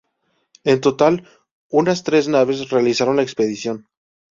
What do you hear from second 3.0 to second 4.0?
la expedición.